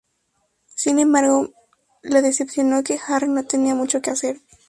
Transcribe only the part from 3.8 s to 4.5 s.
que hacer.